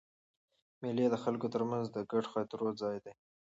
[0.81, 3.13] مېلې د خلکو تر منځ د ګډو خاطرو ځای دئ.